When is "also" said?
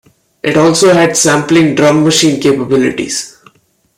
0.57-0.95